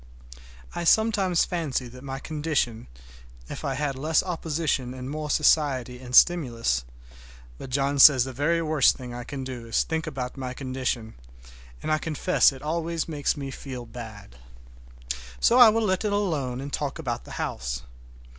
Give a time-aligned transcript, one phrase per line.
[0.73, 2.87] I sometimes fancy that in my condition
[3.49, 8.97] if I had less opposition and more society and stimulus—but John says the very worst
[8.97, 11.13] thing I can do is to think about my condition,
[11.83, 14.37] and I confess it always makes me feel bad.
[15.39, 17.83] So I will let it alone and talk about the house.